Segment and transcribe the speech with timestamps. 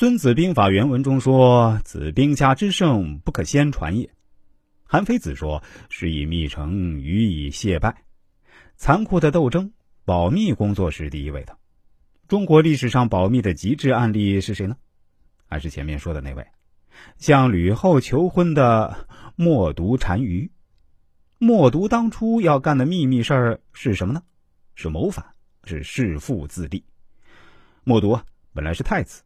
[0.00, 4.08] 孙子兵法》原文中说：“子兵家之胜，不可先传也。”
[4.88, 8.02] 韩非子说：“是以密成，予以谢败。”
[8.78, 9.74] 残酷的斗争，
[10.06, 11.58] 保密工作是第一位的。
[12.28, 14.74] 中国历史上保密的极致案例是谁呢？
[15.46, 16.46] 还是前面说的那位，
[17.18, 19.06] 向吕后求婚的
[19.36, 20.50] 默读单于。
[21.36, 24.22] 默读当初要干的秘密事儿是什么呢？
[24.74, 25.26] 是谋反，
[25.64, 26.86] 是弑父自立。
[27.84, 28.18] 默读
[28.54, 29.22] 本来是太子。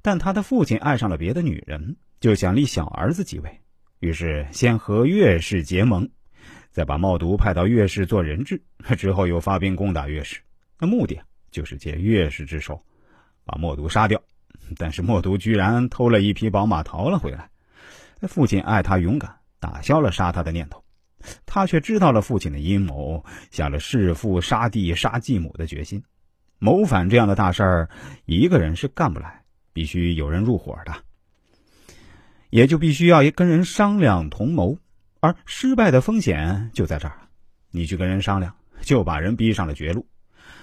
[0.00, 3.60] 但他的父亲爱上了别的女人，就想立小儿子继位，
[4.00, 6.08] 于是先和岳氏结盟，
[6.70, 8.60] 再把冒毒派到岳氏做人质，
[8.96, 10.40] 之后又发兵攻打岳氏，
[10.78, 12.82] 那目的就是借岳氏之手
[13.44, 14.22] 把默读杀掉。
[14.76, 17.50] 但是默读居然偷了一匹宝马逃了回来，
[18.22, 20.82] 父亲爱他勇敢，打消了杀他的念头，
[21.44, 26.02] 他却知道了父亲的阴谋，下了弑父杀弟杀继母的决心。
[26.58, 27.90] 谋反这样的大事儿，
[28.24, 29.41] 一个人是干不来。
[29.72, 30.94] 必须有人入伙的，
[32.50, 34.78] 也就必须要跟人商量同谋，
[35.20, 37.28] 而失败的风险就在这儿。
[37.70, 40.06] 你去跟人商量，就把人逼上了绝路，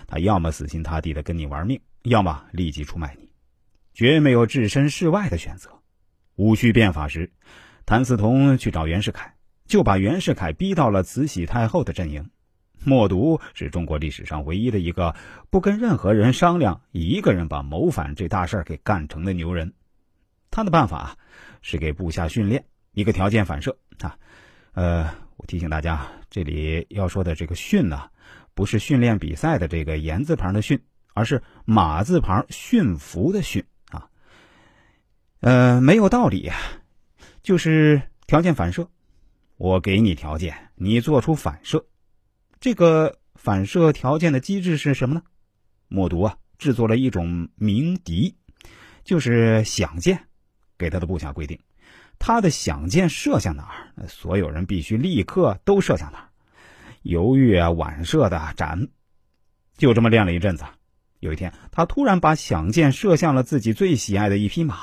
[0.08, 3.30] 他要么死心塌地的跟你玩命，要么立即出卖你，
[3.94, 5.72] 绝没有置身事外的选择。
[6.36, 7.32] 戊戌变法时，
[7.86, 9.34] 谭嗣同去找袁世凯，
[9.66, 12.30] 就把袁世凯逼到了慈禧太后的阵营。
[12.84, 15.16] 默读是中国历史上唯一的一个
[15.50, 19.74] 不跟任何人商量，一个人把谋反这大事儿给干成的牛人。
[20.52, 21.18] 他的办法
[21.62, 24.18] 是给部下训练一个条件反射啊。
[24.74, 28.10] 呃，我提醒大家，这里要说的这个训呢，
[28.54, 30.82] 不是训练比赛的这个言字旁的训，
[31.14, 34.08] 而是马字旁驯服的驯啊。
[35.42, 36.56] 呃，没有道理呀，
[37.44, 38.90] 就是条件反射。
[39.58, 41.86] 我给你条件，你做出反射。
[42.60, 45.22] 这个反射条件的机制是什么呢？
[45.88, 48.36] 默读啊，制作了一种鸣笛，
[49.06, 50.28] 就是响箭，
[50.78, 51.58] 给他的部下规定，
[52.20, 56.30] 他的响箭射向哪儿，所有人必须立刻都射向哪儿，
[57.04, 58.90] 犹豫啊、晚射的斩。
[59.78, 60.66] 就这么练了一阵子，
[61.22, 64.80] 有一天，他突然把响箭射向了自己最喜爱的一匹马，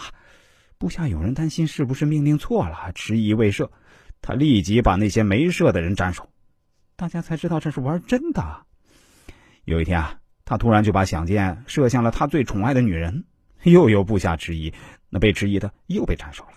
[0.78, 3.70] 部下有人担心是不是命令错了，迟疑未射，
[4.22, 6.26] 他立即把那些没射的人斩首。
[6.96, 8.66] 大家才知道这是玩真的。
[9.64, 13.24] 有一天啊，他突然就把响箭射向了他最宠爱的女人，
[13.64, 14.72] 又有部下质疑，
[15.10, 16.52] 那被质疑的又被斩首了。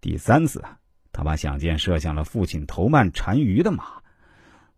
[0.00, 0.78] 第三次啊，
[1.12, 4.00] 他把响箭射向了父亲头曼单于的马，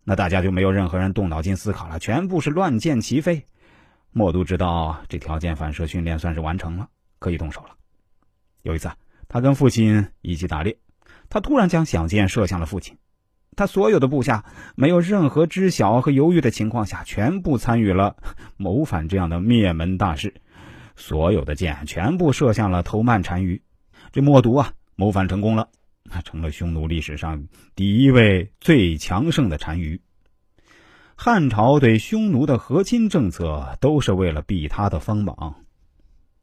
[0.03, 3.45] 那大家就没有任何人动脑筋思考了，全部是乱箭齐飞。
[4.11, 7.77] 默读知道这条件反射训练算是完成了，可以动手了。
[8.63, 8.89] 有一次，
[9.29, 10.75] 他跟父亲一起打猎，
[11.29, 12.97] 他突然将响箭射向了父亲。
[13.55, 14.45] 他所有的部下
[14.75, 18.15] 没有任何知晓和犹豫的情况下，全部参与了
[18.57, 20.33] 谋反这样的灭门大事。
[20.95, 23.61] 所有的箭全部射向了头曼单于。
[24.11, 25.67] 这默读啊，谋反成功了，
[26.09, 30.01] 他成了匈奴历史上第一位最强盛的单于。
[31.15, 35.55] 汉朝对匈奴的和亲政策都是为了避他的锋芒。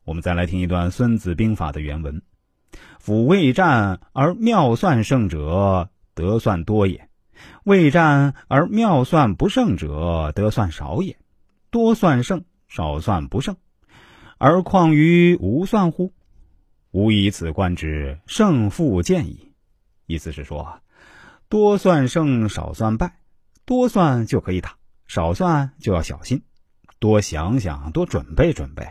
[0.05, 2.23] 我们再来听一段《孙子兵法》的原文
[3.01, 7.09] ：“夫未战而妙算胜者。”得算多也，
[7.63, 11.17] 未战而妙算不胜者得算少也。
[11.71, 13.57] 多算胜，少算不胜，
[14.37, 16.13] 而况于无算乎？
[16.91, 19.53] 吾以此观之，胜负见矣。
[20.07, 20.81] 意思是说，
[21.49, 23.21] 多算胜，少算败。
[23.65, 24.77] 多算就可以打，
[25.07, 26.43] 少算就要小心，
[26.99, 28.89] 多想想，多准备准备。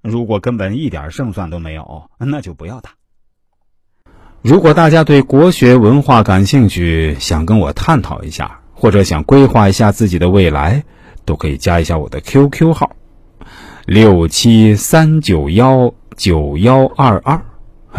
[0.00, 2.94] 如果根本一点胜算都没有，那就不要打。
[4.42, 10.82] 如果大家对国学文化感兴趣，想跟我探讨一下，或者想规划一下自己的未来，
[11.26, 12.96] 都可以加一下我的 QQ 号：
[13.84, 17.44] 六七三九幺九幺二二，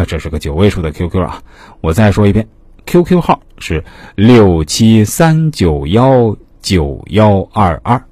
[0.08, 1.44] 这是个九位数的 QQ 啊！
[1.80, 2.48] 我再说一遍
[2.88, 3.84] ，QQ 号是
[4.16, 8.04] 六七三九幺九幺二二。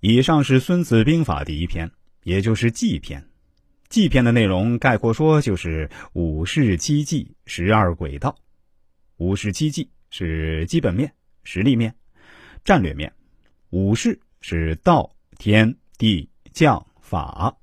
[0.00, 1.90] 以上是《孙子兵法》第一篇，
[2.22, 3.24] 也就是计篇。
[3.88, 8.36] 计篇的内容概括说就是五事七计十二轨道。
[9.16, 11.12] 五事七计是基本面、
[11.44, 11.94] 实力面、
[12.64, 13.10] 战略面；
[13.70, 17.56] 五事是道、天、地、将、法，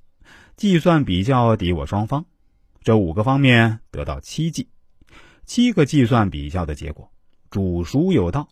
[0.56, 2.26] 计算比较敌我双方。
[2.81, 4.68] 这五个方面得到七计，
[5.46, 7.12] 七个计算比较的结果：
[7.50, 8.50] 主孰有道，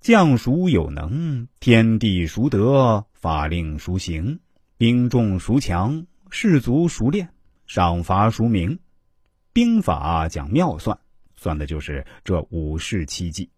[0.00, 4.38] 将孰有能，天地孰得，法令孰行，
[4.76, 6.06] 兵众孰强。
[6.30, 7.28] 士卒熟练，
[7.66, 8.78] 赏罚孰明，
[9.52, 10.98] 兵法讲妙算，
[11.36, 13.50] 算的就是这五事七计。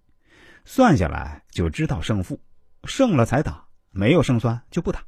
[0.65, 2.41] 算下来就知道胜负，
[2.85, 5.03] 胜了才打，没有胜算就不打，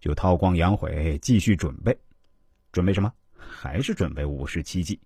[0.00, 1.98] 就韬光养晦，继续准备。
[2.70, 3.12] 准备什么？
[3.36, 5.00] 还是准备五十七计，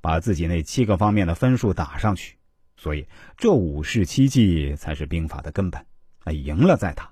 [0.00, 2.36] 把自己那七个方面的分数打上去。
[2.76, 3.04] 所以
[3.36, 5.84] 这五十七计才是兵法的根本。
[6.22, 7.10] 啊，赢了再打，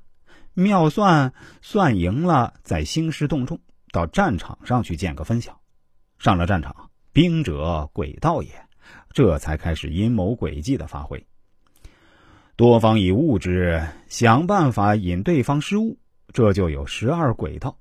[0.55, 3.59] 妙算算赢了再兴师动众，
[3.97, 5.59] 到战场上去见个分晓。
[6.19, 8.51] 上了战场，兵者诡道也，
[9.15, 11.27] 这才开始阴谋诡计的发挥。
[12.57, 15.99] 多方以误之，想办法引对方失误，
[16.35, 17.79] 这就有十二轨道。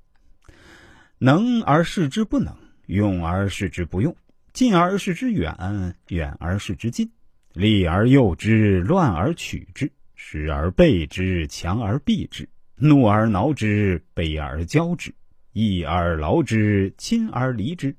[1.18, 4.16] 能而示之不能，用而示之不用，
[4.54, 7.10] 近而示之远，远而示之近，
[7.52, 15.14] 利而诱之，乱而取之，失而备之，强而避之，怒而挠之，悲而骄之，
[15.56, 17.96] 义而劳之，亲而离之，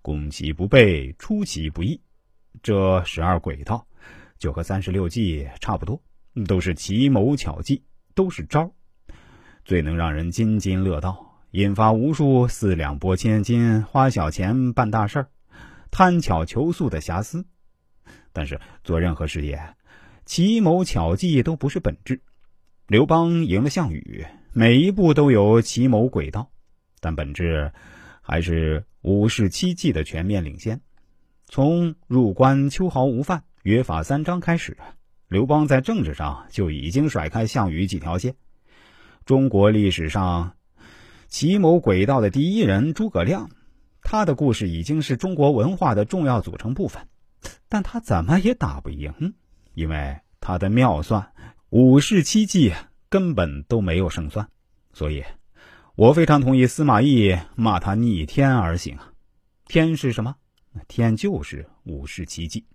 [0.00, 2.00] 攻其不备，出其不意。
[2.62, 3.86] 这十二轨道，
[4.38, 6.00] 就和三十六计差不多。
[6.48, 7.82] 都是奇谋巧计，
[8.14, 8.72] 都是招
[9.66, 15.28] 最能让人津津乐道，引发无数四两拨千斤、花小钱办大事儿、
[15.90, 17.44] 贪巧求速的瑕疵。
[18.32, 19.62] 但是做任何事业，
[20.24, 22.22] 奇谋巧计都不是本质。
[22.86, 24.24] 刘邦赢了项羽，
[24.54, 26.50] 每一步都有奇谋诡道，
[27.04, 27.70] 但本质
[28.22, 30.80] 还是五十七计的全面领先。
[31.46, 34.78] 从入关秋毫无犯、约法三章开始。
[35.28, 38.36] 刘邦在政治上就已经甩开项羽几条线。
[39.26, 40.56] 中国历史上
[41.28, 43.50] 奇谋诡道的第一人诸葛亮，
[44.00, 47.06] 他的故事已经是中国文化的重要组成部分，
[47.68, 49.34] 但他怎么也打不赢，
[49.74, 51.32] 因为他的妙算
[51.68, 52.72] 五十七计
[53.10, 54.48] 根本都没有胜算。
[54.92, 55.24] 所以，
[55.96, 58.98] 我非常同意司马懿骂他逆天而行。
[59.68, 60.34] 天是什么？
[60.88, 62.66] 天就是五十七计。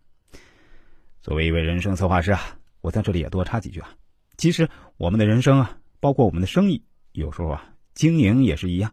[1.22, 2.40] 作为一位人生策划师啊，
[2.80, 3.90] 我在这里也多插几句啊。
[4.38, 6.82] 其实我们的人生啊，包括我们的生意，
[7.12, 8.90] 有时候啊，经营也是一样。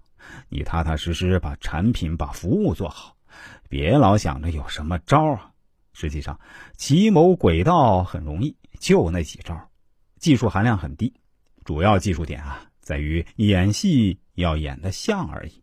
[0.48, 3.16] 你踏踏实实把产品、把服务做好，
[3.68, 5.52] 别老想着有什么招啊。
[5.92, 6.40] 实际上，
[6.76, 9.70] 奇谋诡道很容易，就那几招，
[10.18, 11.14] 技术含量很低。
[11.64, 15.60] 主要技术点啊，在于演戏要演得像而已。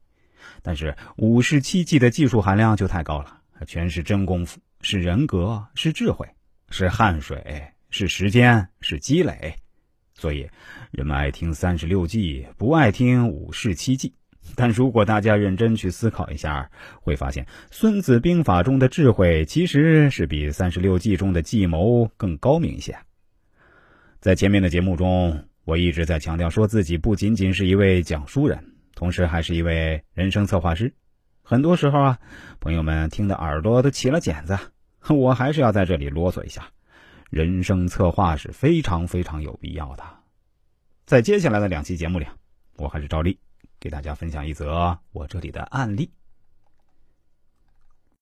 [0.61, 6.27] 但是五十七计的技术含量就太高了，全是真功夫，是人格，是智慧。
[6.69, 9.55] 是汗水，是时间，是积累，
[10.15, 10.49] 所以
[10.89, 14.15] 人们爱听三十六计，不爱听五十七计。
[14.55, 22.97] 但如果大家认真去思考一下，会发现《孙子兵法》中的智慧其实是比三十六计中的计谋更高明一些。
[24.19, 30.93] 在前面的节目中，我一直在强调，说自己不仅仅是一位讲书人，同时还是一位人生策划师。
[31.41, 32.19] 很多时候啊，
[32.59, 34.57] 朋友们听的耳朵都起了茧子。
[35.09, 36.67] 我还是要在这里啰嗦一下，
[37.29, 40.03] 人生策划是非常非常有必要的。
[41.05, 42.25] 在接下来的两期节目里，
[42.77, 43.37] 我还是照例
[43.79, 46.09] 给大家分享一则我这里的案例。